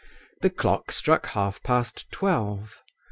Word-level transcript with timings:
The 0.41 0.49
clock 0.49 0.91
struck 0.91 1.27
half 1.27 1.61
past 1.61 2.09
twelve. 2.09 2.81